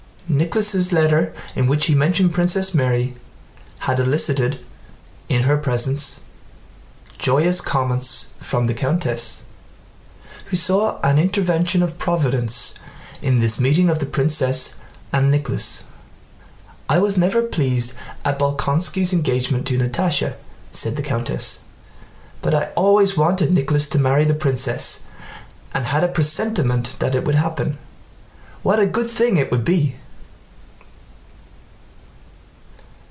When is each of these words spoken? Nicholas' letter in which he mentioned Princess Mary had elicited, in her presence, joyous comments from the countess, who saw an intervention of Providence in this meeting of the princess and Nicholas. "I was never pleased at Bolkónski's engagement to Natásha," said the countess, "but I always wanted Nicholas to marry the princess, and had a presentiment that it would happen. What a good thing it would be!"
Nicholas' 0.29 0.93
letter 0.93 1.33
in 1.57 1.67
which 1.67 1.87
he 1.87 1.93
mentioned 1.95 2.33
Princess 2.33 2.73
Mary 2.73 3.17
had 3.79 3.99
elicited, 3.99 4.61
in 5.27 5.43
her 5.43 5.57
presence, 5.57 6.21
joyous 7.17 7.59
comments 7.59 8.29
from 8.39 8.65
the 8.65 8.73
countess, 8.73 9.41
who 10.45 10.55
saw 10.55 11.01
an 11.03 11.19
intervention 11.19 11.83
of 11.83 11.97
Providence 11.97 12.75
in 13.21 13.41
this 13.41 13.59
meeting 13.59 13.89
of 13.89 13.99
the 13.99 14.05
princess 14.05 14.75
and 15.11 15.29
Nicholas. 15.29 15.83
"I 16.87 16.97
was 16.97 17.17
never 17.17 17.41
pleased 17.43 17.91
at 18.23 18.39
Bolkónski's 18.39 19.11
engagement 19.11 19.67
to 19.67 19.77
Natásha," 19.77 20.35
said 20.71 20.95
the 20.95 21.03
countess, 21.03 21.59
"but 22.41 22.55
I 22.55 22.67
always 22.77 23.17
wanted 23.17 23.51
Nicholas 23.51 23.85
to 23.89 23.99
marry 23.99 24.23
the 24.23 24.33
princess, 24.33 25.01
and 25.73 25.87
had 25.87 26.05
a 26.05 26.15
presentiment 26.15 26.95
that 26.99 27.15
it 27.15 27.25
would 27.25 27.35
happen. 27.35 27.77
What 28.63 28.79
a 28.79 28.85
good 28.85 29.09
thing 29.11 29.35
it 29.35 29.51
would 29.51 29.65
be!" 29.65 29.97